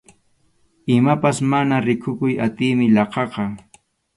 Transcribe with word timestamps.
Imapas 0.99 1.37
mana 1.51 1.75
rikukuy 1.87 2.33
atiymi 2.45 2.87
laqhaqa. 2.95 3.43